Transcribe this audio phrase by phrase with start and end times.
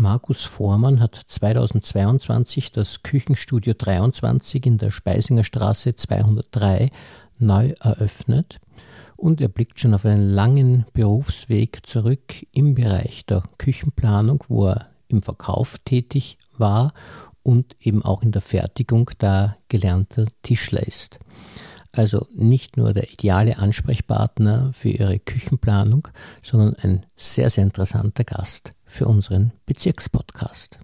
[0.00, 6.92] Markus Vormann hat 2022 das Küchenstudio 23 in der Speisinger Straße 203
[7.40, 8.60] neu eröffnet
[9.16, 14.86] und er blickt schon auf einen langen Berufsweg zurück im Bereich der Küchenplanung, wo er
[15.08, 16.92] im Verkauf tätig war
[17.42, 21.18] und eben auch in der Fertigung da gelernter Tischler ist.
[21.90, 26.06] Also nicht nur der ideale Ansprechpartner für Ihre Küchenplanung,
[26.40, 30.80] sondern ein sehr, sehr interessanter Gast für unseren Bezirkspodcast.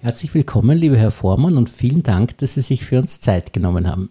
[0.00, 3.88] Herzlich willkommen, lieber Herr Vormann, und vielen Dank, dass Sie sich für uns Zeit genommen
[3.88, 4.10] haben.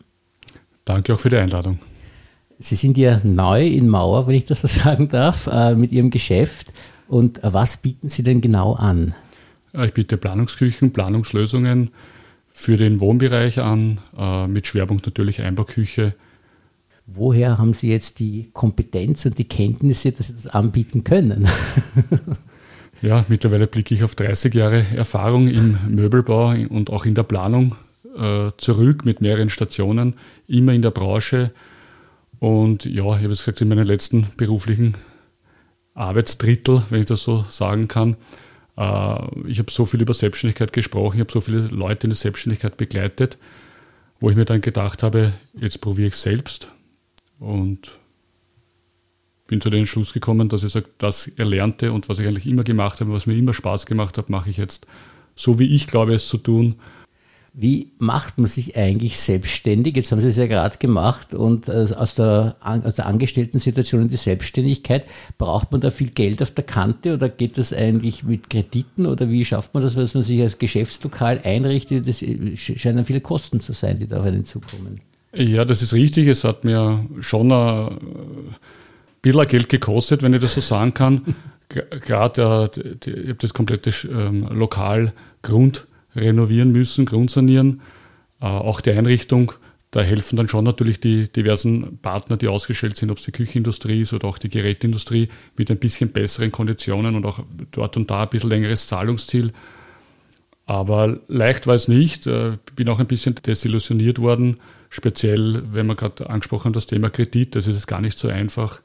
[0.85, 1.79] Danke auch für die Einladung.
[2.59, 6.09] Sie sind ja neu in Mauer, wenn ich das so sagen darf, äh, mit Ihrem
[6.09, 6.73] Geschäft.
[7.07, 9.13] Und was bieten Sie denn genau an?
[9.73, 11.89] Ich biete Planungsküchen, Planungslösungen
[12.51, 16.15] für den Wohnbereich an, äh, mit Schwerpunkt natürlich Einbauküche.
[17.05, 21.47] Woher haben Sie jetzt die Kompetenz und die Kenntnisse, dass Sie das anbieten können?
[23.03, 27.75] Ja, mittlerweile blicke ich auf 30 Jahre Erfahrung im Möbelbau und auch in der Planung
[28.17, 30.15] äh, zurück mit mehreren Stationen,
[30.47, 31.51] immer in der Branche.
[32.43, 34.95] Und ja, ich habe es gesagt, in meinen letzten beruflichen
[35.93, 38.17] Arbeitsdrittel, wenn ich das so sagen kann,
[38.75, 42.17] äh, ich habe so viel über Selbstständigkeit gesprochen, ich habe so viele Leute in der
[42.17, 43.37] Selbstständigkeit begleitet,
[44.19, 46.67] wo ich mir dann gedacht habe, jetzt probiere ich es selbst.
[47.39, 47.97] Und
[49.47, 52.65] bin zu dem Schluss gekommen, dass ich sage, das Erlernte und was ich eigentlich immer
[52.65, 54.85] gemacht habe, was mir immer Spaß gemacht hat, mache ich jetzt
[55.33, 56.75] so, wie ich glaube, es zu tun.
[57.55, 59.95] Wie macht man sich eigentlich selbstständig?
[59.95, 64.09] Jetzt haben Sie es ja gerade gemacht und äh, aus der, aus der Angestellten-Situation in
[64.09, 65.05] die Selbstständigkeit,
[65.37, 69.29] braucht man da viel Geld auf der Kante oder geht das eigentlich mit Krediten oder
[69.29, 72.07] wie schafft man das, dass man sich als Geschäftslokal einrichtet?
[72.07, 74.99] Das scheinen viele Kosten zu sein, die da auf einen zukommen.
[75.35, 76.27] Ja, das ist richtig.
[76.27, 77.99] Es hat mir schon eine
[79.21, 81.35] bisschen Geld gekostet, wenn ich das so sagen kann.
[81.69, 87.81] Gerade äh, ich habe das komplette ähm, Lokal Grund renovieren müssen, grundsanieren.
[88.41, 89.53] Äh, auch die Einrichtung,
[89.91, 94.01] da helfen dann schon natürlich die diversen Partner, die ausgestellt sind, ob es die Küchenindustrie
[94.01, 97.41] ist oder auch die Gerätindustrie, mit ein bisschen besseren Konditionen und auch
[97.71, 99.51] dort und da ein bisschen längeres Zahlungsziel.
[100.65, 102.25] Aber leicht war es nicht.
[102.25, 104.57] Ich äh, bin auch ein bisschen desillusioniert worden,
[104.89, 107.55] speziell, wenn man gerade angesprochen hat, das Thema Kredit.
[107.55, 108.81] Das ist gar nicht so einfach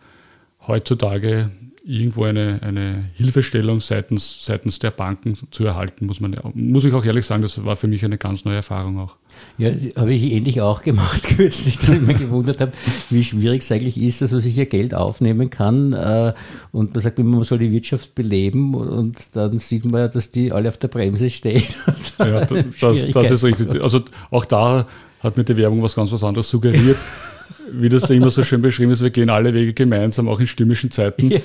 [0.67, 1.51] heutzutage
[1.89, 7.05] irgendwo eine, eine Hilfestellung seitens, seitens der Banken zu erhalten, muss man muss ich auch
[7.05, 9.17] ehrlich sagen, das war für mich eine ganz neue Erfahrung auch.
[9.57, 12.73] Ja, habe ich ähnlich auch gemacht kürzlich, dass ich mir gewundert habe,
[13.09, 15.95] wie schwierig es eigentlich ist, dass man sich hier Geld aufnehmen kann.
[15.95, 16.35] Äh,
[16.73, 20.31] und man sagt immer, man soll die Wirtschaft beleben und dann sieht man ja, dass
[20.31, 21.65] die alle auf der Bremse stehen.
[22.19, 23.81] Ja, das, das ist richtig.
[23.81, 24.01] Also
[24.33, 24.89] auch da
[25.21, 26.97] hat mir die Werbung was ganz was anderes suggeriert
[27.71, 30.47] wie das da immer so schön beschrieben ist, wir gehen alle Wege gemeinsam, auch in
[30.47, 31.31] stürmischen Zeiten.
[31.31, 31.41] Ja.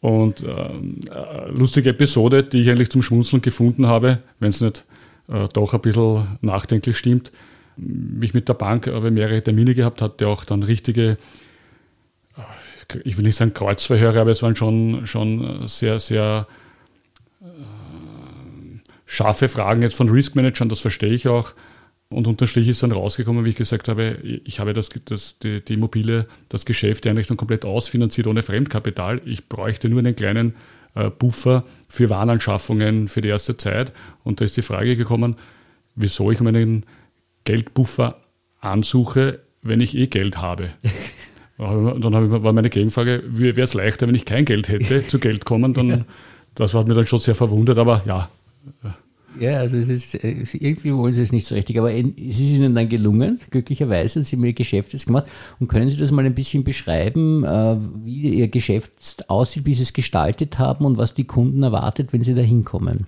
[0.00, 4.84] Und ähm, äh, lustige Episode, die ich eigentlich zum Schmunzeln gefunden habe, wenn es nicht
[5.28, 7.32] äh, doch ein bisschen nachdenklich stimmt.
[7.76, 11.16] Wie ich mit der Bank habe mehrere Termine gehabt, hatte auch dann richtige,
[12.36, 16.46] äh, ich will nicht sagen Kreuzverhöre, aber es waren schon, schon sehr, sehr
[17.40, 17.46] äh,
[19.06, 21.52] scharfe Fragen jetzt von Risk Managern, das verstehe ich auch.
[22.08, 25.64] Und unterm Strich ist dann rausgekommen, wie ich gesagt habe, ich habe das, das, die,
[25.64, 29.20] die Immobilie, das Geschäft, die Einrichtung komplett ausfinanziert ohne Fremdkapital.
[29.24, 30.54] Ich bräuchte nur einen kleinen
[30.94, 33.92] äh, Buffer für Warenanschaffungen für die erste Zeit.
[34.22, 35.36] Und da ist die Frage gekommen,
[35.96, 36.86] wieso ich um einen
[37.44, 38.20] Geldbuffer
[38.60, 40.70] ansuche, wenn ich eh Geld habe.
[41.58, 45.72] Dann war meine Gegenfrage, wäre es leichter, wenn ich kein Geld hätte, zu Geld kommen?
[45.72, 46.04] Dann,
[46.54, 48.28] das hat mir dann schon sehr verwundert, aber ja.
[49.38, 52.40] Ja, also es ist, äh, irgendwie wollen sie es nicht so richtig, aber es ist
[52.40, 55.26] ihnen dann gelungen, glücklicherweise, sie haben ihr Geschäft jetzt gemacht.
[55.60, 59.82] Und können Sie das mal ein bisschen beschreiben, äh, wie Ihr Geschäft aussieht, wie Sie
[59.82, 63.06] es gestaltet haben und was die Kunden erwartet, wenn sie da hinkommen?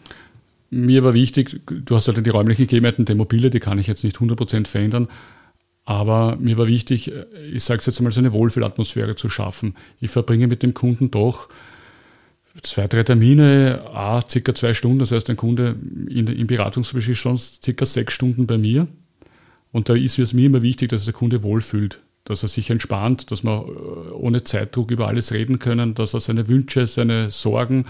[0.70, 4.04] Mir war wichtig, du hast halt die räumlichen Gegebenheiten der Mobile, die kann ich jetzt
[4.04, 5.08] nicht 100% verändern,
[5.86, 9.74] aber mir war wichtig, äh, ich sage es jetzt mal, so eine Wohlfühlatmosphäre zu schaffen.
[10.00, 11.48] Ich verbringe mit dem Kunden doch
[12.62, 14.98] zwei, drei Termine, a, circa zwei Stunden.
[14.98, 15.76] Das heißt, ein Kunde
[16.08, 18.88] in, im Beratungsgespräch ist schon circa sechs Stunden bei mir.
[19.72, 23.30] Und da ist es mir immer wichtig, dass der Kunde wohlfühlt, dass er sich entspannt,
[23.30, 27.84] dass wir äh, ohne Zeitdruck über alles reden können, dass er seine Wünsche, seine Sorgen,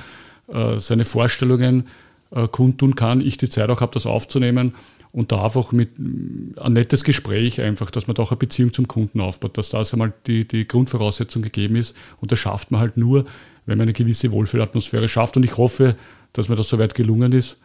[0.48, 1.84] äh, seine Vorstellungen
[2.30, 3.20] äh, kundtun kann.
[3.20, 4.74] Ich die Zeit auch habe, das aufzunehmen
[5.12, 8.88] und da einfach mit ein nettes Gespräch einfach, dass man da auch eine Beziehung zum
[8.88, 11.96] Kunden aufbaut, dass da einmal die, die Grundvoraussetzung gegeben ist.
[12.20, 13.24] Und das schafft man halt nur,
[13.68, 15.36] wenn man eine gewisse Wohlfühlatmosphäre schafft.
[15.36, 15.94] Und ich hoffe,
[16.32, 17.58] dass mir das soweit gelungen ist.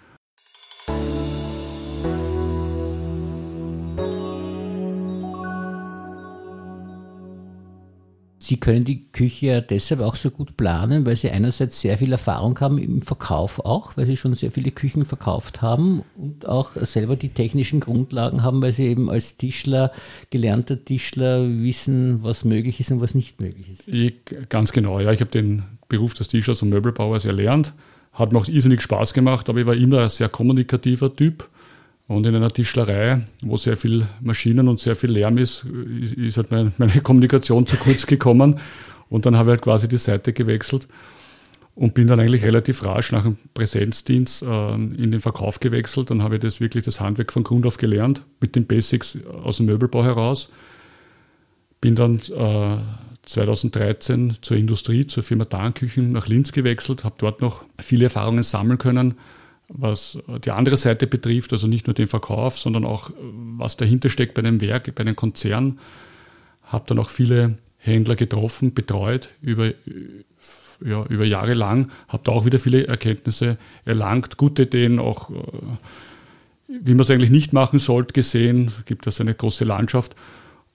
[8.37, 12.11] Sie können die Küche ja deshalb auch so gut planen, weil Sie einerseits sehr viel
[12.11, 16.71] Erfahrung haben im Verkauf auch, weil Sie schon sehr viele Küchen verkauft haben und auch
[16.75, 19.93] selber die technischen Grundlagen haben, weil Sie eben als Tischler,
[20.29, 23.87] gelernter Tischler wissen, was möglich ist und was nicht möglich ist.
[23.87, 24.15] Ich,
[24.49, 25.13] ganz genau, ja.
[25.13, 27.73] Ich habe den Beruf des Tischlers und Möbelbauers erlernt.
[28.13, 31.47] Hat mir auch irrsinnig Spaß gemacht, aber ich war immer ein sehr kommunikativer Typ
[32.07, 35.65] und in einer Tischlerei, wo sehr viel Maschinen und sehr viel Lärm ist,
[36.17, 38.59] ist halt meine, meine Kommunikation zu kurz gekommen.
[39.09, 40.87] Und dann habe ich halt quasi die Seite gewechselt
[41.75, 46.09] und bin dann eigentlich relativ rasch nach dem Präsenzdienst äh, in den Verkauf gewechselt.
[46.09, 49.57] Dann habe ich das wirklich das Handwerk von Grund auf gelernt, mit den Basics aus
[49.57, 50.49] dem Möbelbau heraus.
[51.79, 52.77] Bin dann äh,
[53.25, 58.77] 2013 zur Industrie, zur Firma Darnküchen nach Linz gewechselt, habe dort noch viele Erfahrungen sammeln
[58.77, 59.15] können
[59.69, 63.11] was die andere Seite betrifft, also nicht nur den Verkauf, sondern auch
[63.57, 65.79] was dahinter steckt bei einem Werk, bei einem Konzern.
[66.63, 69.71] Habe dann auch viele Händler getroffen, betreut über,
[70.85, 75.33] ja, über Jahre lang, habe da auch wieder viele Erkenntnisse erlangt, gute Ideen, auch äh,
[76.67, 78.67] wie man es eigentlich nicht machen sollte, gesehen.
[78.67, 80.15] Es gibt also eine große Landschaft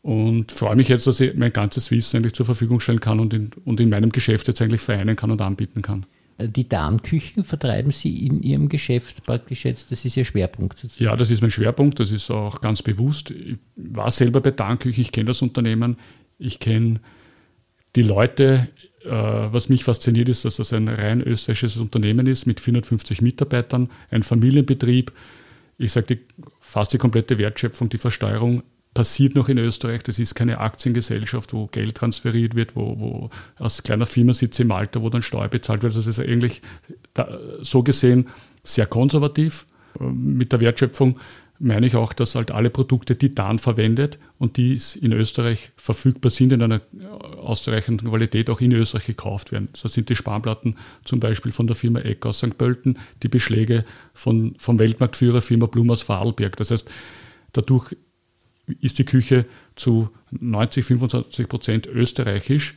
[0.02, 3.34] und freue mich jetzt, dass ich mein ganzes Wissen eigentlich zur Verfügung stellen kann und
[3.34, 6.06] in, und in meinem Geschäft jetzt eigentlich vereinen kann und anbieten kann
[6.40, 9.90] die Darmküchen vertreiben Sie in Ihrem Geschäft praktisch jetzt?
[9.90, 11.04] Das ist Ihr Schwerpunkt sozusagen.
[11.04, 13.30] Ja, das ist mein Schwerpunkt, das ist auch ganz bewusst.
[13.32, 15.96] Ich war selber bei Darmküchen, ich kenne das Unternehmen,
[16.38, 17.00] ich kenne
[17.96, 18.68] die Leute.
[19.04, 23.90] Äh, was mich fasziniert ist, dass das ein rein österreichisches Unternehmen ist mit 450 Mitarbeitern,
[24.10, 25.12] ein Familienbetrieb.
[25.76, 26.18] Ich sage,
[26.60, 28.62] fast die komplette Wertschöpfung, die Versteuerung
[28.94, 30.02] passiert noch in Österreich.
[30.02, 34.72] Das ist keine Aktiengesellschaft, wo Geld transferiert wird, wo, wo aus kleiner Firma sitzt im
[34.72, 35.96] Alter, wo dann Steuer bezahlt wird.
[35.96, 36.62] Das ist eigentlich
[37.14, 38.28] da, so gesehen
[38.62, 39.66] sehr konservativ.
[40.00, 41.18] Mit der Wertschöpfung
[41.60, 46.52] meine ich auch, dass halt alle Produkte Titan verwendet und die in Österreich verfügbar sind
[46.52, 46.80] in einer
[47.36, 49.68] ausreichenden Qualität auch in Österreich gekauft werden.
[49.74, 52.56] So sind die Spanplatten zum Beispiel von der Firma Eck aus St.
[52.56, 53.84] Pölten, die Beschläge
[54.14, 56.56] von, vom Weltmarktführer Firma Blum aus Vorarlberg.
[56.56, 56.88] Das heißt,
[57.52, 57.96] dadurch
[58.80, 62.74] ist die Küche zu 90, 25 Prozent österreichisch.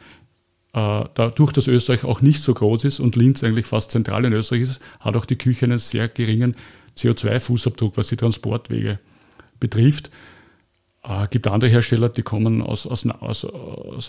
[0.73, 4.33] Äh, dadurch, dass Österreich auch nicht so groß ist und Linz eigentlich fast zentral in
[4.33, 6.55] Österreich ist, hat auch die Küche einen sehr geringen
[6.97, 8.99] CO2-Fußabdruck, was die Transportwege
[9.59, 10.09] betrifft.
[11.03, 13.43] Es äh, gibt andere Hersteller, die kommen aus, aus, aus,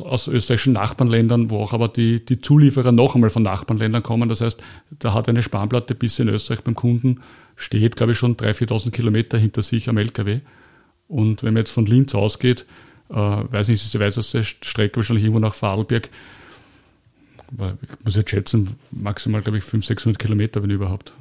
[0.00, 4.28] aus, österreichischen Nachbarländern, wo auch aber die, die Zulieferer noch einmal von Nachbarländern kommen.
[4.28, 4.60] Das heißt,
[4.98, 7.20] da hat eine Spanplatte bis in Österreich beim Kunden,
[7.56, 10.40] steht, glaube ich, schon 3.000, 4.000 Kilometer hinter sich am LKW.
[11.08, 12.66] Und wenn man jetzt von Linz ausgeht,
[13.10, 16.08] äh, weiß nicht, ist die weiteste Strecke wahrscheinlich irgendwo nach Vorarlberg.
[17.52, 21.12] Ich muss jetzt schätzen, maximal, glaube ich, 500, 600 Kilometer, wenn überhaupt.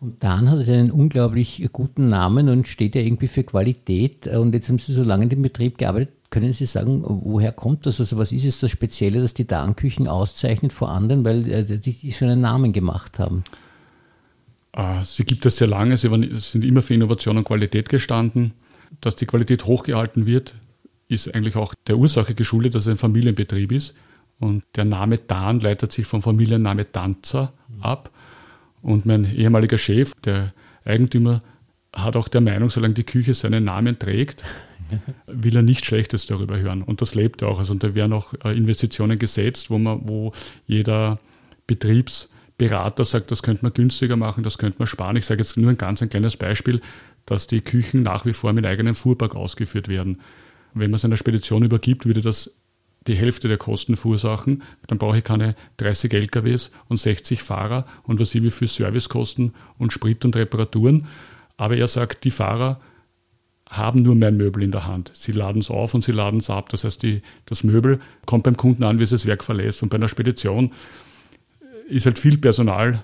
[0.00, 4.26] Und dann hat es einen unglaublich guten Namen und steht ja irgendwie für Qualität.
[4.26, 6.14] Und jetzt haben Sie so lange in dem Betrieb gearbeitet.
[6.30, 8.00] Können Sie sagen, woher kommt das?
[8.00, 11.92] Also was ist es das Spezielle, das die Darnküchen auszeichnet vor anderen, weil äh, die,
[11.92, 13.44] die schon einen Namen gemacht haben?
[14.72, 18.52] Äh, sie gibt es sehr lange, sie sind immer für Innovation und Qualität gestanden.
[19.00, 20.54] Dass die Qualität hochgehalten wird,
[21.08, 23.94] ist eigentlich auch der Ursache geschuldet, dass es ein Familienbetrieb ist.
[24.38, 28.10] Und der Name Dan leitet sich vom Familienname Tanzer ab.
[28.82, 30.52] Und mein ehemaliger Chef, der
[30.84, 31.42] Eigentümer,
[31.92, 34.44] hat auch der Meinung, solange die Küche seinen Namen trägt,
[35.26, 36.82] will er nichts Schlechtes darüber hören.
[36.82, 37.58] Und das lebt er auch.
[37.58, 40.32] Also da werden auch äh, Investitionen gesetzt, wo man, wo
[40.66, 41.18] jeder
[41.66, 45.16] Betriebsberater sagt, das könnte man günstiger machen, das könnte man sparen.
[45.16, 46.80] Ich sage jetzt nur ein ganz ein kleines Beispiel
[47.26, 50.20] dass die Küchen nach wie vor mit eigenem Fuhrpark ausgeführt werden.
[50.72, 52.56] Wenn man es einer Spedition übergibt, würde das
[53.06, 54.62] die Hälfte der Kosten verursachen.
[54.86, 59.54] Dann brauche ich keine 30 LKWs und 60 Fahrer und was ich wie für Servicekosten
[59.78, 61.06] und Sprit und Reparaturen.
[61.56, 62.80] Aber er sagt, die Fahrer
[63.68, 65.10] haben nur mein Möbel in der Hand.
[65.14, 66.68] Sie laden es auf und sie laden es ab.
[66.68, 69.82] Das heißt, die, das Möbel kommt beim Kunden an, wie es das Werk verlässt.
[69.82, 70.72] Und bei einer Spedition
[71.88, 73.02] ist halt viel Personal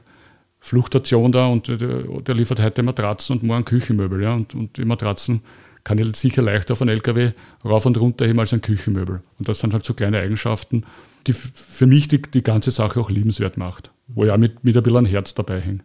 [0.64, 4.22] Fluchtation da und der, der, liefert heute Matratzen und morgen Küchenmöbel.
[4.22, 4.32] Ja?
[4.34, 5.42] Und, und die Matratzen
[5.82, 7.32] kann ich sicher leichter auf einen LKW
[7.64, 9.22] rauf und runter heben als ein Küchenmöbel.
[9.40, 10.84] Und das sind halt so kleine Eigenschaften,
[11.26, 14.84] die für mich die, die ganze Sache auch liebenswert macht, wo ja mit, mit ein
[14.84, 15.82] bisschen ein Herz dabei hängt.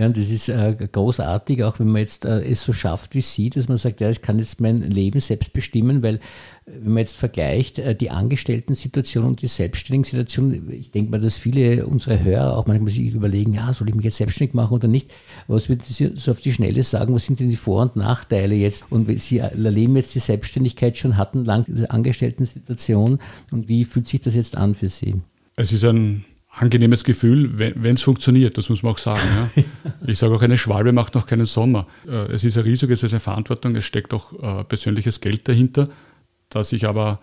[0.00, 3.20] Ja, und das ist äh, großartig, auch wenn man jetzt äh, es so schafft wie
[3.20, 6.20] Sie, dass man sagt, ja, ich kann jetzt mein Leben selbst bestimmen, weil
[6.64, 11.86] wenn man jetzt vergleicht, äh, die Angestellten-Situation und die Selbstständigen-Situation, ich denke mal, dass viele
[11.86, 15.10] unserer Hörer auch manchmal sich überlegen, ja, soll ich mich jetzt selbstständig machen oder nicht?
[15.48, 18.54] Was würden Sie so auf die Schnelle sagen, was sind denn die Vor- und Nachteile
[18.54, 18.86] jetzt?
[18.88, 23.18] Und Sie erleben jetzt die Selbstständigkeit schon, hatten lang diese Angestellten-Situation
[23.52, 25.16] und wie fühlt sich das jetzt an für Sie?
[25.56, 29.22] Es ist ein angenehmes Gefühl, wenn es funktioniert, das muss man auch sagen.
[29.56, 29.62] Ja.
[30.06, 31.86] Ich sage auch, eine Schwalbe macht noch keinen Sommer.
[32.08, 35.46] Äh, es ist ein Risiko, es ist eine Verantwortung, es steckt auch äh, persönliches Geld
[35.46, 35.88] dahinter
[36.50, 37.20] dass ich aber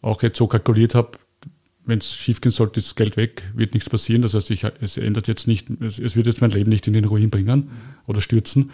[0.00, 1.12] auch jetzt so kalkuliert habe,
[1.84, 4.22] wenn es schiefgehen sollte, ist das Geld weg, wird nichts passieren.
[4.22, 6.92] Das heißt, ich, es ändert jetzt nicht, es, es, wird jetzt mein Leben nicht in
[6.92, 7.70] den Ruin bringen
[8.06, 8.70] oder stürzen.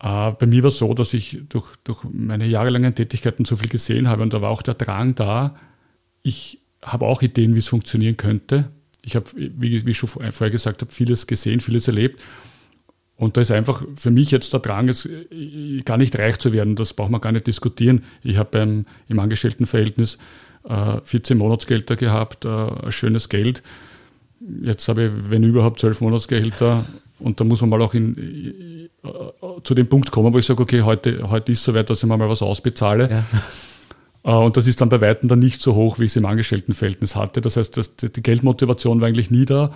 [0.00, 3.70] Äh, bei mir war es so, dass ich durch, durch meine jahrelangen Tätigkeiten so viel
[3.70, 5.56] gesehen habe und da war auch der Drang da.
[6.22, 8.70] Ich habe auch Ideen, wie es funktionieren könnte.
[9.02, 12.20] Ich habe, wie, wie ich schon vorher gesagt habe, vieles gesehen, vieles erlebt
[13.20, 16.54] und da ist einfach für mich jetzt der Drang, jetzt äh, gar nicht reich zu
[16.54, 16.74] werden.
[16.74, 18.02] Das braucht man gar nicht diskutieren.
[18.22, 20.16] Ich habe beim, im Angestelltenverhältnis
[20.66, 23.62] äh, 14 Monatsgelder gehabt, äh, schönes Geld.
[24.62, 26.86] Jetzt habe ich, wenn überhaupt, 12 Monatsgehälter.
[27.18, 29.08] Und da muss man mal auch in, äh,
[29.64, 32.08] zu dem Punkt kommen, wo ich sage, okay, heute, heute ist es soweit, dass ich
[32.08, 33.10] mir mal was ausbezahle.
[33.10, 33.24] Ja.
[34.24, 36.26] Äh, und das ist dann bei Weitem dann nicht so hoch, wie ich es im
[36.26, 37.40] Angestelltenverhältnis hatte.
[37.40, 39.72] Das heißt, das, die Geldmotivation war eigentlich nie da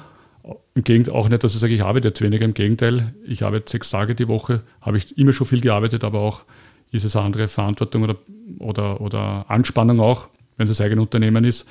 [0.74, 2.44] im Gegenteil auch nicht, dass ich sage, ich arbeite jetzt weniger.
[2.44, 6.20] Im Gegenteil, ich arbeite sechs Tage die Woche, habe ich immer schon viel gearbeitet, aber
[6.20, 6.42] auch
[6.90, 8.16] ist es eine andere Verantwortung oder,
[8.58, 11.66] oder, oder Anspannung auch, wenn es das eigene Unternehmen ist.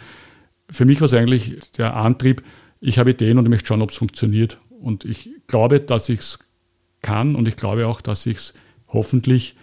[0.70, 2.44] Für mich war es eigentlich der Antrieb,
[2.80, 4.60] ich habe Ideen und ich möchte schauen, ob es funktioniert.
[4.82, 6.39] Und ich glaube, dass ich es
[7.01, 8.53] kann und ich glaube auch, dass ich es
[8.88, 9.56] hoffentlich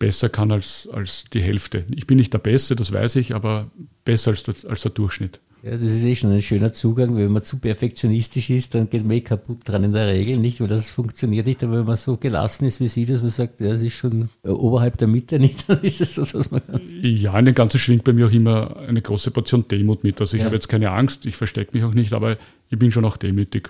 [0.00, 1.84] besser kann als, als die Hälfte.
[1.94, 3.70] Ich bin nicht der Beste, das weiß ich, aber
[4.04, 5.38] besser als der, als der Durchschnitt.
[5.62, 7.16] Ja, das ist eh schon ein schöner Zugang.
[7.16, 10.58] Wenn man zu perfektionistisch ist, dann geht man eh kaputt dran in der Regel, nicht?
[10.58, 11.62] Weil das funktioniert nicht.
[11.62, 14.30] Aber wenn man so gelassen ist wie Sie, dass man sagt, ja, das ist schon
[14.42, 15.68] oberhalb der Mitte, nicht?
[15.68, 16.62] Dann ist es so, dass man
[17.02, 20.18] Ja, in dem Ganzen schwingt bei mir auch immer eine große Portion Demut mit.
[20.18, 20.46] Also ich ja.
[20.46, 22.38] habe jetzt keine Angst, ich verstecke mich auch nicht, aber
[22.70, 23.68] ich bin schon auch demütig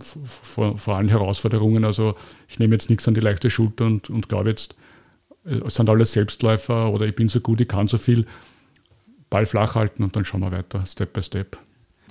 [0.00, 1.84] vor, vor allen Herausforderungen.
[1.84, 2.14] Also
[2.46, 4.76] ich nehme jetzt nichts an die leichte Schulter und, und glaube jetzt, äh,
[5.46, 8.26] es sind alles Selbstläufer oder ich bin so gut, ich kann so viel
[9.30, 11.58] Ball flach halten und dann schauen wir weiter, Step by Step.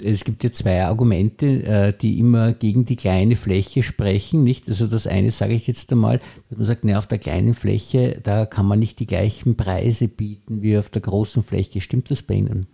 [0.03, 4.67] Es gibt ja zwei Argumente, äh, die immer gegen die kleine Fläche sprechen, nicht?
[4.67, 8.19] Also das eine sage ich jetzt einmal, dass man sagt, ne, auf der kleinen Fläche,
[8.21, 11.79] da kann man nicht die gleichen Preise bieten wie auf der großen Fläche.
[11.79, 12.67] Stimmt das bei Ihnen?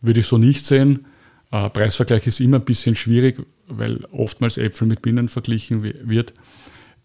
[0.00, 1.06] Würde ich so nicht sehen.
[1.50, 6.32] Äh, Preisvergleich ist immer ein bisschen schwierig, weil oftmals Äpfel mit Bienen verglichen wird.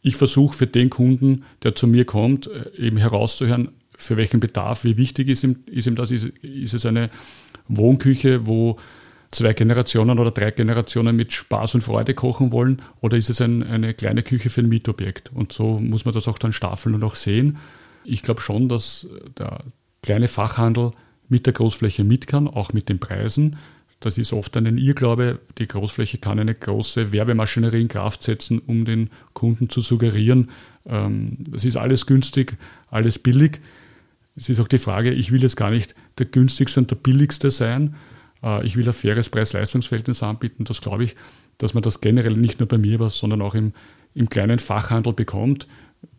[0.04, 4.84] Ich versuche für den Kunden, der zu mir kommt, äh, eben herauszuhören, für welchen Bedarf,
[4.84, 6.12] wie wichtig ist ihm, ist ihm das?
[6.12, 7.10] Ist, ist es eine
[7.68, 8.78] Wohnküche, wo
[9.32, 13.64] zwei Generationen oder drei Generationen mit Spaß und Freude kochen wollen oder ist es ein,
[13.64, 15.32] eine kleine Küche für ein Mietobjekt?
[15.34, 17.58] Und so muss man das auch dann staffeln und auch sehen.
[18.04, 19.08] Ich glaube schon, dass
[19.38, 19.60] der
[20.02, 20.92] kleine Fachhandel
[21.30, 23.58] mit der Großfläche mit kann, auch mit den Preisen.
[24.04, 25.40] Das ist oft ein Irrglaube.
[25.58, 30.50] Die Großfläche kann eine große Werbemaschinerie in Kraft setzen, um den Kunden zu suggerieren,
[30.86, 32.58] ähm, das ist alles günstig,
[32.90, 33.62] alles billig.
[34.36, 37.50] Es ist auch die Frage, ich will jetzt gar nicht der günstigste und der billigste
[37.50, 37.96] sein.
[38.44, 40.66] Äh, ich will ein faires Preis-Leistungsverhältnis anbieten.
[40.66, 41.16] Das glaube ich,
[41.58, 43.74] dass man das generell nicht nur bei mir, sondern auch im,
[44.16, 45.68] im kleinen Fachhandel bekommt.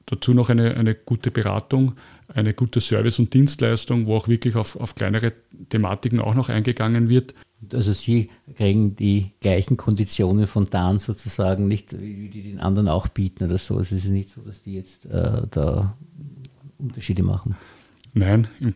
[0.07, 1.97] Dazu noch eine, eine gute Beratung,
[2.29, 5.33] eine gute Service- und Dienstleistung, wo auch wirklich auf, auf kleinere
[5.69, 7.35] Thematiken auch noch eingegangen wird.
[7.73, 13.09] Also Sie kriegen die gleichen Konditionen von Dan sozusagen nicht, wie die den anderen auch
[13.09, 13.79] bieten oder so.
[13.79, 15.97] Es ist nicht so, dass die jetzt äh, da
[16.79, 17.57] Unterschiede machen.
[18.13, 18.75] Nein, im,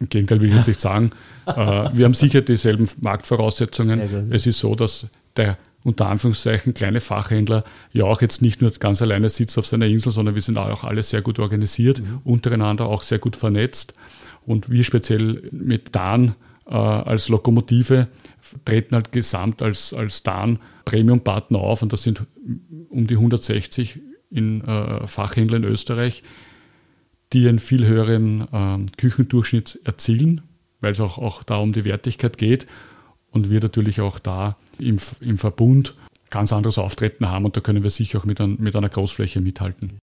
[0.00, 1.10] im Gegenteil will ich jetzt nicht sagen.
[1.46, 4.32] Äh, wir haben sicher dieselben Marktvoraussetzungen.
[4.32, 9.02] Es ist so, dass der unter Anführungszeichen kleine Fachhändler ja auch jetzt nicht nur ganz
[9.02, 12.20] alleine sitzt auf seiner Insel, sondern wir sind auch alle sehr gut organisiert, mhm.
[12.24, 13.92] untereinander auch sehr gut vernetzt.
[14.46, 16.34] Und wir speziell mit Dan
[16.66, 18.08] äh, als Lokomotive
[18.64, 22.24] treten halt gesamt als, als Dan Premium-Partner auf und das sind
[22.88, 26.22] um die 160 in äh, Fachhändler in Österreich,
[27.32, 30.42] die einen viel höheren äh, Küchendurchschnitt erzielen,
[30.80, 32.66] weil es auch, auch da um die Wertigkeit geht
[33.30, 35.94] und wir natürlich auch da im, im Verbund
[36.30, 39.40] ganz anderes Auftreten haben und da können wir sicher auch mit, ein, mit einer Großfläche
[39.40, 39.98] mithalten.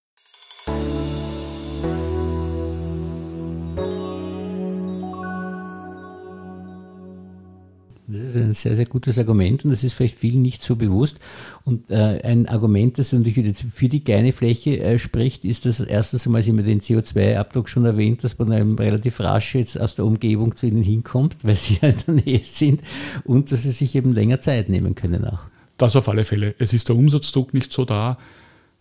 [8.12, 11.20] Das ist ein sehr, sehr gutes Argument und das ist vielleicht vielen nicht so bewusst.
[11.64, 16.26] Und äh, ein Argument, das natürlich für die kleine Fläche äh, spricht, ist, dass erstens
[16.26, 20.06] einmal Sie haben den CO2-Abdruck schon erwähnt, dass man einem relativ rasch jetzt aus der
[20.06, 22.82] Umgebung zu Ihnen hinkommt, weil Sie ja in der Nähe sind
[23.24, 25.40] und dass Sie sich eben länger Zeit nehmen können auch.
[25.78, 26.56] das auf alle Fälle.
[26.60, 28.18] Es ist der Umsatzdruck nicht so da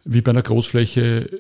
[0.05, 1.31] wie bei einer Großfläche.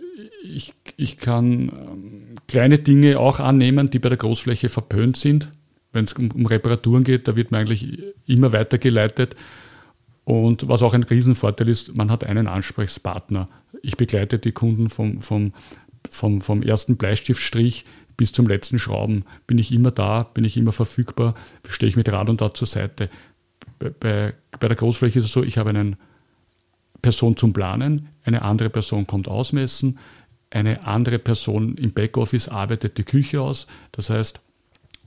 [0.45, 5.51] Ich, ich kann ähm, kleine Dinge auch annehmen, die bei der Großfläche verpönt sind.
[5.93, 9.37] Wenn es um, Reparaturen geht, da wird man eigentlich immer weitergeleitet.
[10.25, 13.47] Und was auch ein Riesenvorteil ist, man hat einen Ansprechpartner.
[13.83, 15.53] Ich begleite die Kunden vom, vom,
[16.09, 17.85] vom, vom ersten Bleistiftstrich
[18.17, 19.25] bis zum letzten Schrauben.
[19.47, 21.35] Bin ich immer da, bin ich immer verfügbar,
[21.69, 23.09] stehe ich mit Rad und Tat zur Seite.
[23.79, 25.97] Bei, bei der Großfläche ist es so, ich habe eine
[27.01, 29.99] Person zum Planen, eine andere Person kommt ausmessen,
[30.51, 33.67] eine andere Person im Backoffice arbeitet die Küche aus.
[33.93, 34.41] Das heißt,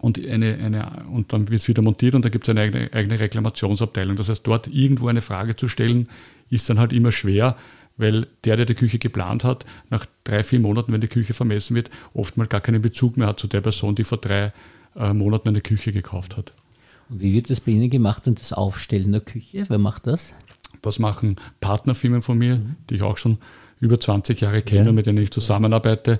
[0.03, 2.91] und, eine, eine, und dann wird es wieder montiert und da gibt es eine eigene,
[2.91, 4.17] eigene Reklamationsabteilung.
[4.17, 6.10] Das heißt, dort irgendwo eine Frage zu stellen,
[6.50, 7.55] ist dann halt immer schwer,
[7.95, 11.74] weil der, der die Küche geplant hat, nach drei, vier Monaten, wenn die Küche vermessen
[11.74, 14.51] wird, oftmals gar keinen Bezug mehr hat zu der Person, die vor drei
[14.98, 16.53] äh, Monaten eine Küche gekauft hat.
[17.07, 19.63] Und wie wird das bei Ihnen gemacht und das Aufstellen der Küche?
[19.69, 20.33] Wer macht das?
[20.81, 22.75] Das machen Partnerfirmen von mir, mhm.
[22.89, 23.38] die ich auch schon
[23.79, 24.91] über 20 Jahre kenne, ja.
[24.91, 26.19] mit denen ich zusammenarbeite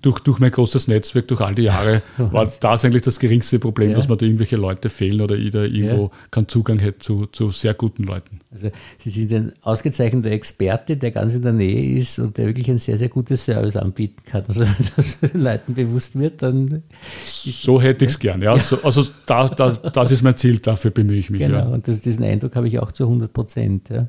[0.00, 3.90] durch, durch mein großes Netzwerk, durch all die Jahre, war das eigentlich das geringste Problem,
[3.90, 3.96] ja.
[3.96, 6.10] dass mir da irgendwelche Leute fehlen oder ich da irgendwo ja.
[6.30, 8.40] keinen Zugang hätte zu, zu sehr guten Leuten.
[8.50, 12.70] Also Sie sind ein ausgezeichneter Experte, der ganz in der Nähe ist und der wirklich
[12.70, 14.44] ein sehr, sehr gutes Service anbieten kann.
[14.46, 14.64] Also
[14.96, 16.82] dass Leuten bewusst wird, dann...
[17.22, 18.58] So hätte ich es gern, ja.
[18.58, 21.40] So, also da, da, das ist mein Ziel, dafür bemühe ich mich.
[21.40, 21.66] Genau, ja.
[21.66, 23.88] und das, diesen Eindruck habe ich auch zu 100 Prozent.
[23.90, 24.08] Ja.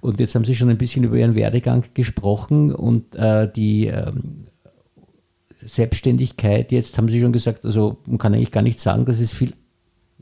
[0.00, 3.86] Und jetzt haben Sie schon ein bisschen über Ihren Werdegang gesprochen und äh, die...
[3.86, 4.36] Ähm,
[5.66, 9.34] Selbstständigkeit, jetzt haben Sie schon gesagt, also man kann eigentlich gar nicht sagen, dass es
[9.34, 9.52] viel,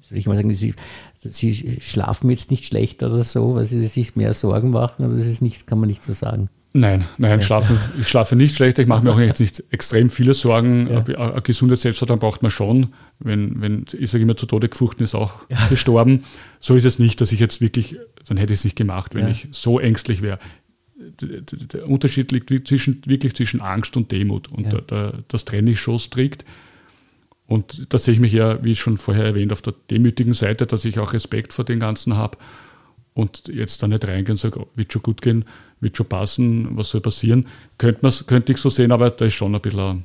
[0.01, 0.75] soll ich mal sagen, Sie,
[1.19, 5.27] Sie schlafen jetzt nicht schlecht oder so, weil Sie sich mehr Sorgen machen, also das
[5.27, 6.49] ist nicht, kann man nicht so sagen.
[6.77, 8.81] Nein, nein, schlafen, ich schlafe nicht schlecht.
[8.81, 11.05] Ich mache mir auch jetzt nicht extrem viele Sorgen.
[11.07, 11.35] Ja.
[11.35, 12.89] Ein gesundes Selbstvertrauen braucht man schon.
[13.21, 15.69] Wenn, wenn ich sage immer zu Tode gefurchten ist auch ja.
[15.69, 16.25] gestorben.
[16.59, 17.97] So ist es nicht, dass ich jetzt wirklich,
[18.27, 19.31] dann hätte ich es nicht gemacht, wenn ja.
[19.31, 20.41] ich so ängstlich wäre
[21.21, 24.49] der Unterschied liegt zwischen, wirklich zwischen Angst und Demut.
[24.49, 24.71] Und ja.
[24.71, 26.45] da, da, das trenne ich schon strikt.
[27.47, 30.85] Und da sehe ich mich ja, wie schon vorher erwähnt, auf der demütigen Seite, dass
[30.85, 32.39] ich auch Respekt vor dem Ganzen habe
[33.13, 35.45] und jetzt da nicht reingehen und sage, oh, wird schon gut gehen,
[35.81, 37.47] wird schon passen, was soll passieren.
[37.79, 40.05] Könnte, könnte ich so sehen, aber da ist schon ein bisschen ein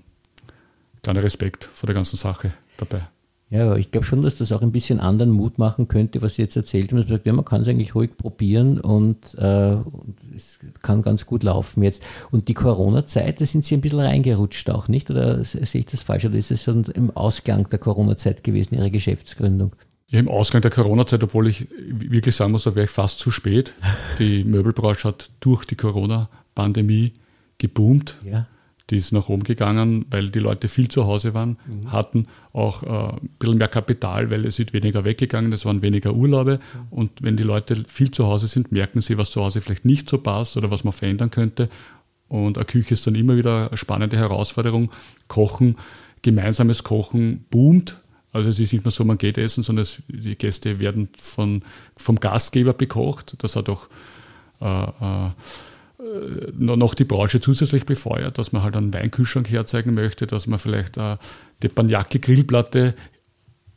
[1.01, 3.03] kleiner Respekt vor der ganzen Sache dabei.
[3.51, 6.43] Ja, ich glaube schon, dass das auch ein bisschen anderen Mut machen könnte, was Sie
[6.43, 6.99] jetzt erzählt haben.
[6.99, 11.25] Man sagt, ja, man kann es eigentlich ruhig probieren und, äh, und, es kann ganz
[11.25, 12.03] gut laufen jetzt.
[12.29, 15.09] Und die Corona-Zeit, da sind Sie ein bisschen reingerutscht auch, nicht?
[15.09, 16.25] Oder sehe ich das falsch?
[16.25, 19.75] Oder ist es schon im Ausgang der Corona-Zeit gewesen, Ihre Geschäftsgründung?
[20.09, 23.31] Ja, im Ausgang der Corona-Zeit, obwohl ich wirklich sagen muss, da wäre ich fast zu
[23.31, 23.73] spät.
[24.19, 27.13] Die Möbelbranche hat durch die Corona-Pandemie
[27.57, 28.15] geboomt.
[28.23, 28.45] Ja
[28.89, 31.91] die ist nach oben gegangen, weil die Leute viel zu Hause waren, mhm.
[31.91, 36.13] hatten auch äh, ein bisschen mehr Kapital, weil es ist weniger weggegangen, es waren weniger
[36.13, 36.59] Urlaube.
[36.73, 36.87] Mhm.
[36.89, 40.09] Und wenn die Leute viel zu Hause sind, merken sie, was zu Hause vielleicht nicht
[40.09, 41.69] so passt oder was man verändern könnte.
[42.27, 44.91] Und eine Küche ist dann immer wieder eine spannende Herausforderung.
[45.27, 45.77] Kochen,
[46.21, 47.97] gemeinsames Kochen boomt.
[48.31, 51.63] Also es ist nicht mehr so, man geht essen, sondern es, die Gäste werden von,
[51.95, 53.35] vom Gastgeber bekocht.
[53.39, 53.87] Das hat auch
[54.61, 55.31] äh, äh,
[56.57, 60.97] noch die Branche zusätzlich befeuert, dass man halt einen Weinkühlschrank herzeigen möchte, dass man vielleicht
[60.97, 61.19] eine
[61.59, 62.95] Teppanyaki-Grillplatte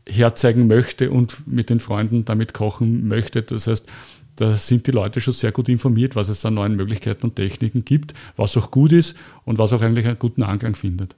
[0.08, 3.42] herzeigen möchte und mit den Freunden damit kochen möchte.
[3.42, 3.88] Das heißt,
[4.36, 7.84] da sind die Leute schon sehr gut informiert, was es an neuen Möglichkeiten und Techniken
[7.84, 11.16] gibt, was auch gut ist und was auch eigentlich einen guten Anklang findet.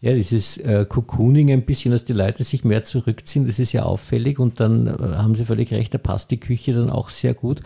[0.00, 3.82] Ja, dieses äh, Cocooning ein bisschen, dass die Leute sich mehr zurückziehen, das ist ja
[3.82, 7.34] auffällig und dann äh, haben Sie völlig recht, da passt die Küche dann auch sehr
[7.34, 7.60] gut.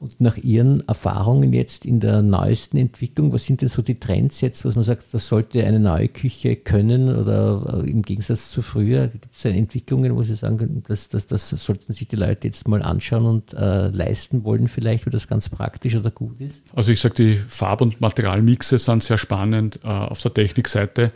[0.00, 4.40] Und nach Ihren Erfahrungen jetzt in der neuesten Entwicklung, was sind denn so die Trends
[4.40, 8.62] jetzt, was man sagt, das sollte eine neue Küche können oder äh, im Gegensatz zu
[8.62, 9.08] früher?
[9.08, 12.82] Gibt es Entwicklungen, wo Sie sagen, das, das, das sollten sich die Leute jetzt mal
[12.82, 16.62] anschauen und äh, leisten wollen vielleicht, wo das ganz praktisch oder gut ist?
[16.74, 19.80] Also ich sage, die Farb- und Materialmixe sind sehr spannend.
[19.84, 21.08] Äh, auf der Technikseite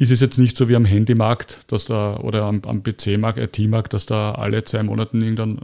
[0.00, 3.92] ist es jetzt nicht so wie am Handymarkt dass da, oder am, am PC-Markt, IT-Markt,
[3.92, 5.58] dass da alle zwei Monate irgendwann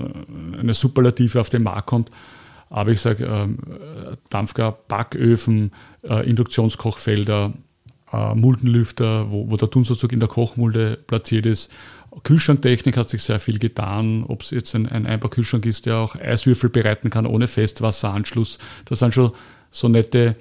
[0.54, 2.10] äh, eine Superlative auf den Markt kommt.
[2.68, 3.58] Aber ich sage, ähm,
[4.28, 5.72] Dampfgar, Backöfen,
[6.02, 7.54] äh, Induktionskochfelder,
[8.12, 11.72] äh, Muldenlüfter, wo, wo der Dunstabzug in der Kochmulde platziert ist.
[12.22, 14.22] Kühlschranktechnik hat sich sehr viel getan.
[14.28, 18.58] Ob es jetzt ein, ein Einbaukühlschrank ist, der auch Eiswürfel bereiten kann ohne Festwasseranschluss.
[18.84, 19.32] Das sind schon
[19.70, 20.34] so nette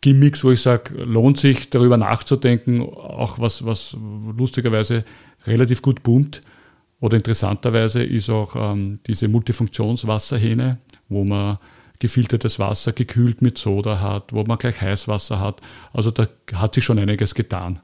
[0.00, 3.96] Gimmicks, wo ich sage, lohnt sich darüber nachzudenken, auch was, was
[4.36, 5.04] lustigerweise
[5.46, 6.40] relativ gut boomt.
[7.00, 11.58] Oder interessanterweise ist auch ähm, diese Multifunktionswasserhähne, wo man
[11.98, 15.60] gefiltertes Wasser gekühlt mit Soda hat, wo man gleich Heißwasser hat.
[15.92, 17.80] Also da hat sich schon einiges getan.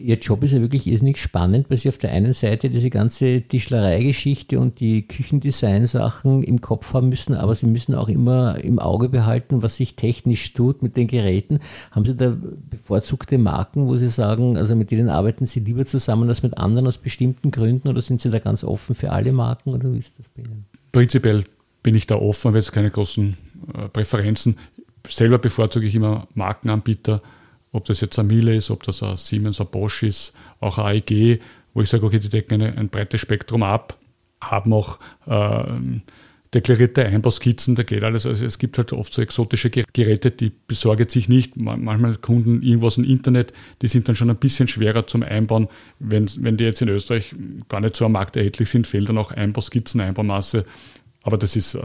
[0.00, 3.42] Ihr Job ist ja wirklich irrsinnig spannend, weil Sie auf der einen Seite diese ganze
[3.42, 9.08] Tischlereigeschichte und die Küchendesign-Sachen im Kopf haben müssen, aber Sie müssen auch immer im Auge
[9.08, 11.60] behalten, was sich technisch tut mit den Geräten.
[11.90, 12.36] Haben Sie da
[12.70, 16.86] bevorzugte Marken, wo Sie sagen, also mit denen arbeiten Sie lieber zusammen als mit anderen
[16.86, 20.18] aus bestimmten Gründen oder sind Sie da ganz offen für alle Marken oder wie ist
[20.18, 20.64] das bei Ihnen?
[20.92, 21.44] Prinzipiell
[21.82, 23.36] bin ich da offen, aber jetzt keine großen
[23.74, 24.56] äh, Präferenzen.
[25.08, 27.20] Selber bevorzuge ich immer Markenanbieter
[27.72, 30.96] ob das jetzt ein Miele ist, ob das ein Siemens, ein Bosch ist, auch ein
[30.96, 31.40] AEG,
[31.74, 33.96] wo ich sage, okay, die decken eine, ein breites Spektrum ab,
[34.40, 36.00] haben auch äh,
[36.52, 38.26] deklarierte Einbauskizzen, da geht alles.
[38.26, 41.56] Also es gibt halt oft so exotische Geräte, die besorgen sich nicht.
[41.56, 43.52] Manchmal Kunden irgendwas im Internet,
[43.82, 45.68] die sind dann schon ein bisschen schwerer zum Einbauen.
[46.00, 47.34] Wenn, wenn die jetzt in Österreich
[47.68, 50.64] gar nicht so am Markt erhältlich sind, fehlen dann auch Einbauskizzen, Einbaumasse.
[51.22, 51.82] Aber das ist äh,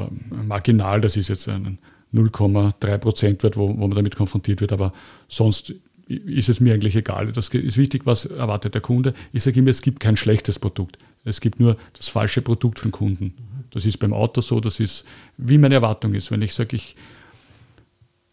[0.48, 1.78] marginal, das ist jetzt ein
[2.14, 4.72] 0,3 Prozent wird, wo, wo man damit konfrontiert wird.
[4.72, 4.92] Aber
[5.28, 5.74] sonst
[6.08, 7.32] ist es mir eigentlich egal.
[7.32, 9.14] Das ist wichtig, was erwartet der Kunde.
[9.34, 10.98] Ich sage immer, es gibt kein schlechtes Produkt.
[11.24, 13.34] Es gibt nur das falsche Produkt für den Kunden.
[13.72, 15.06] Das ist beim Auto so, das ist,
[15.38, 16.30] wie meine Erwartung ist.
[16.30, 16.96] Wenn ich sage, ich,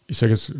[0.05, 0.53] ich sage jetzt,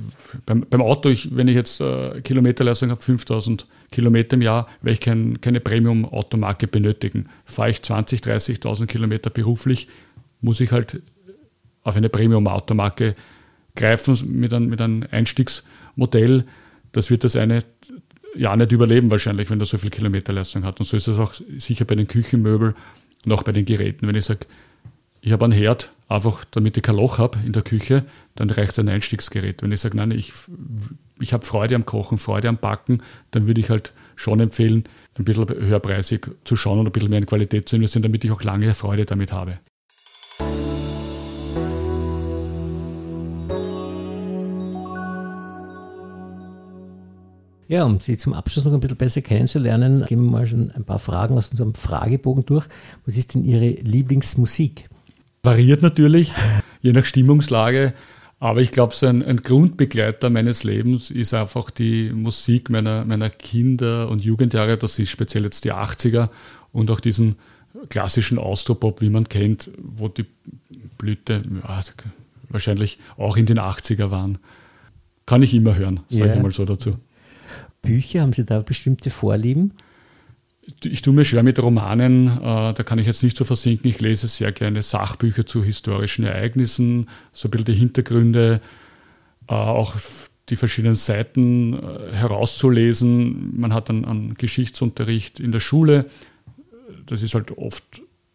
[0.46, 4.94] beim, beim Auto, ich, wenn ich jetzt äh, Kilometerleistung habe, 5000 Kilometer im Jahr, werde
[4.94, 7.30] ich kein, keine Premium-Automarke benötigen.
[7.46, 8.24] Fahre ich 20.000,
[8.60, 9.88] 30.000 Kilometer beruflich,
[10.42, 11.02] muss ich halt
[11.84, 13.16] auf eine Premium-Automarke
[13.76, 16.46] greifen mit, ein, mit einem Einstiegsmodell.
[16.92, 17.64] Das wird das eine
[18.36, 20.80] ja nicht überleben wahrscheinlich, wenn das so viel Kilometerleistung hat.
[20.80, 22.74] Und so ist es auch sicher bei den Küchenmöbeln
[23.26, 24.08] und auch bei den Geräten.
[24.08, 24.46] Wenn ich sage,
[25.22, 28.78] ich habe einen Herd, einfach damit ich kein Loch habe in der Küche, dann reicht
[28.80, 29.62] ein Einstiegsgerät.
[29.62, 30.34] Wenn ich sage, nein, ich,
[31.20, 34.84] ich habe Freude am Kochen, Freude am Backen, dann würde ich halt schon empfehlen,
[35.16, 38.32] ein bisschen höherpreisig zu schauen und ein bisschen mehr in Qualität zu investieren, damit ich
[38.32, 39.60] auch lange Freude damit habe.
[47.74, 50.84] Ja, um Sie zum Abschluss noch ein bisschen besser kennenzulernen, gehen wir mal schon ein
[50.84, 52.68] paar Fragen aus unserem Fragebogen durch.
[53.08, 54.88] Was ist denn Ihre Lieblingsmusik?
[55.42, 56.32] Variiert natürlich,
[56.84, 57.96] je nach Stimmungslage.
[58.40, 63.32] Aber ich glaube, so ein, ein, Grundbegleiter meines Lebens ist einfach die Musik meiner, meiner
[63.32, 64.78] Kinder- und Jugendjahre.
[64.78, 66.30] Das ist speziell jetzt die 80er
[66.74, 67.38] und auch diesen
[67.90, 70.28] klassischen Austropop, wie man kennt, wo die
[71.00, 71.82] Blüte ja,
[72.50, 74.38] wahrscheinlich auch in den 80er waren.
[75.26, 76.36] Kann ich immer hören, sage yeah.
[76.36, 76.92] ich mal so dazu.
[77.84, 78.22] Bücher?
[78.22, 79.74] Haben Sie da bestimmte Vorlieben?
[80.84, 83.90] Ich tue mir schwer mit Romanen, äh, da kann ich jetzt nicht so versinken.
[83.90, 88.62] Ich lese sehr gerne Sachbücher zu historischen Ereignissen, so ein bisschen die Hintergründe,
[89.50, 89.96] äh, auch
[90.50, 93.60] die verschiedenen Seiten äh, herauszulesen.
[93.60, 96.06] Man hat einen, einen Geschichtsunterricht in der Schule.
[97.06, 97.84] Das ist halt oft,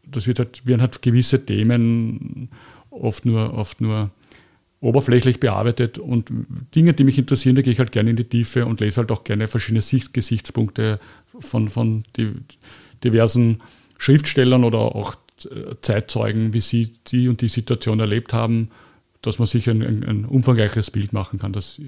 [0.07, 2.51] das wird halt, werden halt gewisse Themen
[2.91, 4.11] oft nur, oft nur
[4.81, 6.31] oberflächlich bearbeitet und
[6.75, 9.11] Dinge, die mich interessieren, da gehe ich halt gerne in die Tiefe und lese halt
[9.11, 11.01] auch gerne verschiedene Sicht Gesichtspunkte
[11.41, 12.33] von, von die,
[13.03, 13.61] diversen
[13.99, 15.17] Schriftstellern oder auch
[15.83, 18.71] Zeitzeugen, wie sie die und die Situation erlebt haben,
[19.23, 21.53] dass man sich ein, ein, ein umfangreiches Bild machen kann.
[21.53, 21.81] Das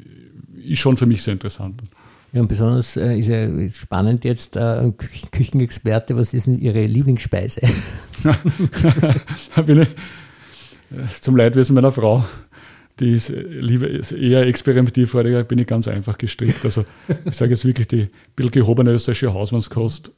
[0.62, 1.82] ist schon für mich sehr interessant.
[2.32, 4.92] Ja, und besonders äh, ist ja spannend jetzt, äh,
[5.32, 7.62] Küchenexperte, was ist denn Ihre Lieblingsspeise?
[9.56, 9.86] äh,
[11.20, 12.24] zum Leidwesen meiner Frau
[13.00, 16.64] die ist, lieber, ist eher experimentierfreudiger, bin ich ganz einfach gestrickt.
[16.64, 16.84] Also
[17.24, 20.12] ich sage jetzt wirklich die bisschen gehobene österreichische Hausmannskost.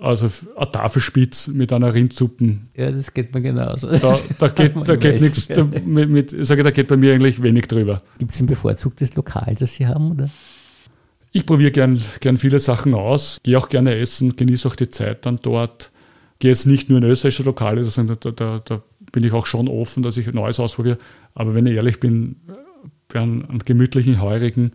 [0.00, 2.68] Also eine Tafelspitz mit einer Rindsuppen.
[2.76, 3.88] Ja, das geht mir genauso.
[3.88, 7.14] Da, da geht, da geht nichts, da, mit, mit, ich sage, da geht bei mir
[7.14, 7.98] eigentlich wenig drüber.
[8.18, 10.12] Gibt es ein bevorzugtes Lokal, das Sie haben?
[10.12, 10.30] Oder?
[11.32, 15.26] Ich probiere gern, gern viele Sachen aus, gehe auch gerne essen, genieße auch die Zeit
[15.26, 15.90] dann dort.
[16.38, 18.82] Gehe jetzt nicht nur in österreichische Lokale, sondern da, da, da
[19.12, 20.98] bin ich auch schon offen, dass ich Neues ausprobiere.
[21.34, 22.36] Aber wenn ich ehrlich bin,
[23.08, 24.72] bei einem, gemütlichen Heurigen,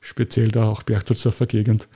[0.00, 1.88] speziell da auch Berchtoldsdorfer Gegend.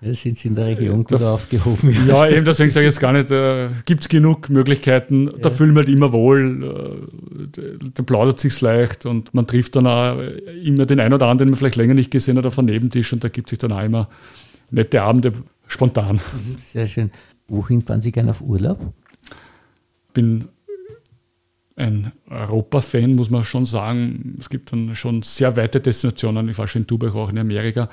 [0.00, 1.94] Ja, sind Sie in der Region gut da, aufgehoben?
[2.06, 5.32] Ja, eben deswegen sage ich jetzt gar nicht, äh, gibt es genug Möglichkeiten, ja.
[5.42, 7.06] da fühlen wir halt immer wohl,
[7.52, 10.18] äh, da plaudert sich leicht und man trifft dann auch
[10.64, 13.12] immer den einen oder anderen, den man vielleicht länger nicht gesehen hat, auf einem Nebentisch
[13.12, 14.08] und da gibt sich dann auch immer
[14.70, 15.32] nette Abende
[15.66, 16.16] spontan.
[16.16, 17.10] Mhm, sehr schön.
[17.48, 18.94] Wohin fahren Sie gerne auf Urlaub?
[20.14, 20.48] Bin
[21.80, 24.36] ein Europa-Fan, muss man schon sagen.
[24.38, 26.48] Es gibt dann schon sehr weite Destinationen.
[26.48, 27.88] Ich war schon in Dubai, auch in Amerika.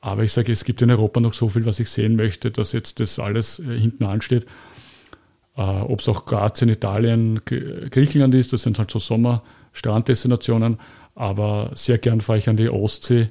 [0.00, 2.72] Aber ich sage, es gibt in Europa noch so viel, was ich sehen möchte, dass
[2.72, 4.46] jetzt das alles äh, hinten ansteht.
[5.56, 10.78] Äh, Ob es auch Kroatien, Italien, Griechenland ist, das sind halt so Sommer-Stranddestinationen.
[11.14, 13.28] Aber sehr gern fahre ich an die Ostsee,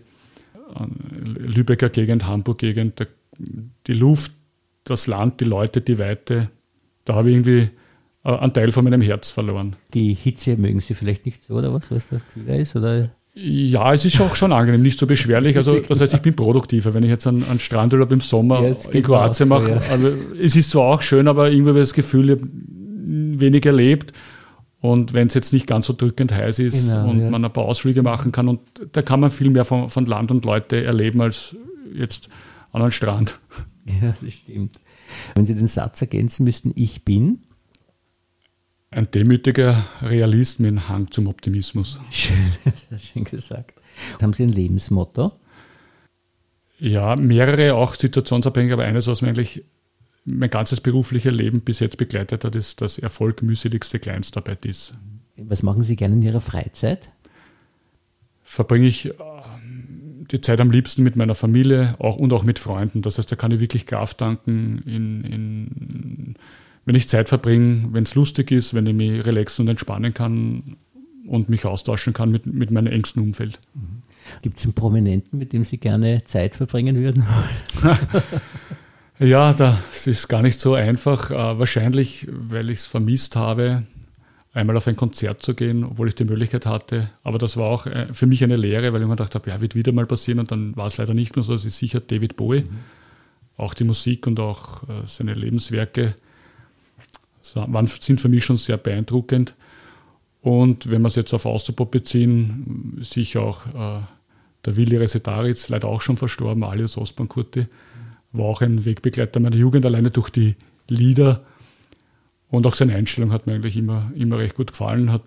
[0.73, 0.95] an
[1.38, 3.08] Lübecker Gegend, Hamburg-Gegend.
[3.88, 4.32] Die Luft,
[4.86, 6.49] das Land, die Leute, die Weite.
[7.04, 7.71] Da habe ich irgendwie
[8.23, 9.75] einen Teil von meinem Herz verloren.
[9.93, 12.75] Die Hitze mögen Sie vielleicht nicht so, oder was, was das kühler ist?
[12.75, 13.10] Oder?
[13.34, 15.55] Ja, es ist auch schon angenehm, nicht so beschwerlich.
[15.55, 18.75] Also das heißt, ich bin produktiver, wenn ich jetzt einen, einen Strandurlaub im Sommer ja,
[18.91, 19.65] in Kroatien mache.
[19.65, 19.81] So, ja.
[19.89, 20.07] also,
[20.39, 22.49] es ist zwar auch schön, aber irgendwie habe ich das Gefühl, ich habe
[23.39, 24.13] wenig erlebt.
[24.81, 27.29] Und wenn es jetzt nicht ganz so drückend heiß ist genau, und ja.
[27.29, 28.60] man ein paar Ausflüge machen kann, und
[28.91, 31.55] da kann man viel mehr von, von Land und Leute erleben als
[31.93, 32.29] jetzt
[32.71, 33.39] an einem Strand.
[33.86, 34.79] Ja, das stimmt.
[35.36, 37.43] Wenn Sie den Satz ergänzen müssten, ich bin?
[38.93, 42.01] Ein demütiger Realist mit einem Hang zum Optimismus.
[42.12, 42.36] Schön,
[42.89, 43.80] sehr schön gesagt.
[44.21, 45.32] Haben Sie ein Lebensmotto?
[46.77, 49.63] Ja, mehrere, auch situationsabhängig, aber eines, was mir eigentlich
[50.25, 54.93] mein ganzes berufliches Leben bis jetzt begleitet hat, ist, dass Erfolg mühseligste Kleinstarbeit ist.
[55.38, 57.10] Was machen Sie gerne in Ihrer Freizeit?
[58.43, 59.13] Verbringe ich äh,
[60.32, 63.01] die Zeit am liebsten mit meiner Familie auch, und auch mit Freunden.
[63.01, 66.36] Das heißt, da kann ich wirklich Kraft tanken in, in
[66.86, 70.78] wenn ich Zeit verbringe, wenn es lustig ist, wenn ich mich relaxen und entspannen kann
[71.28, 73.60] und mich austauschen kann mit, mit meinem engsten Umfeld.
[73.74, 74.02] Mhm.
[74.41, 77.26] Gibt es einen Prominenten, mit dem Sie gerne Zeit verbringen würden?
[79.20, 81.32] ja, das ist gar nicht so einfach.
[81.32, 83.84] Äh, wahrscheinlich, weil ich es vermisst habe,
[84.54, 87.10] einmal auf ein Konzert zu gehen, obwohl ich die Möglichkeit hatte.
[87.24, 89.62] Aber das war auch äh, für mich eine Lehre, weil ich mir gedacht habe, ja,
[89.62, 91.54] wird wieder mal passieren und dann war es leider nicht mehr so.
[91.54, 92.62] Es ist sicher David Bowie.
[92.62, 92.80] Mhm.
[93.58, 96.15] Auch die Musik und auch äh, seine Lebenswerke
[97.56, 99.56] waren, sind für mich schon sehr beeindruckend.
[100.41, 104.01] Und wenn wir es jetzt auf Austropop beziehen, sicher auch äh,
[104.65, 107.67] der Willi Resetaritz, leider auch schon verstorben, alias Ostbankurti,
[108.32, 110.56] war auch ein Wegbegleiter meiner Jugend, alleine durch die
[110.88, 111.43] Lieder.
[112.49, 115.12] Und auch seine Einstellung hat mir eigentlich immer, immer recht gut gefallen.
[115.12, 115.23] Hat,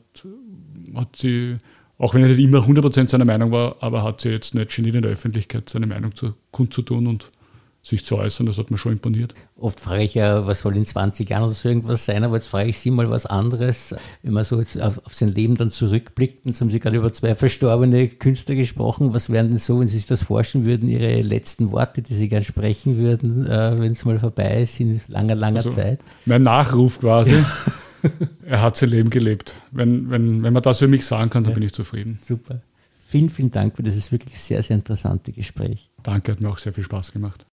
[0.94, 1.56] hat sie,
[1.98, 4.96] auch wenn er nicht immer 100% seiner Meinung war, aber hat sie jetzt nicht geniert
[4.96, 7.30] in der Öffentlichkeit seine Meinung zu, kundzutun und
[7.84, 9.34] sich zu äußern, das hat mir schon imponiert.
[9.56, 12.48] Oft frage ich ja, was soll in 20 Jahren oder so irgendwas sein, aber jetzt
[12.48, 13.94] frage ich Sie mal was anderes.
[14.22, 17.12] Wenn man so jetzt auf, auf sein Leben dann zurückblickt, jetzt haben Sie gerade über
[17.12, 21.20] zwei verstorbene Künstler gesprochen, was wären denn so, wenn Sie sich das forschen würden, Ihre
[21.20, 25.34] letzten Worte, die Sie gerne sprechen würden, äh, wenn es mal vorbei ist, in langer,
[25.34, 26.00] langer also Zeit?
[26.24, 27.34] Mein Nachruf quasi.
[28.46, 29.54] er hat sein Leben gelebt.
[29.72, 31.54] Wenn, wenn, wenn man das für mich sagen kann, dann ja.
[31.54, 32.18] bin ich zufrieden.
[32.22, 32.62] Super.
[33.08, 35.90] Vielen, vielen Dank für dieses wirklich sehr, sehr interessante Gespräch.
[36.02, 37.44] Danke, hat mir auch sehr viel Spaß gemacht.